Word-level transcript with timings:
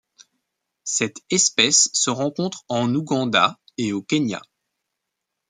Cette 0.83 1.17
espèce 1.29 1.91
se 1.93 2.09
rencontre 2.09 2.63
en 2.69 2.91
Ouganda 2.95 3.59
et 3.77 3.93
au 3.93 4.01
Kenya. 4.01 4.41